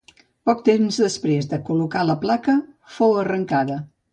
[0.49, 2.59] Poc de temps després de col·locar la placa
[2.99, 3.79] fou arrancada.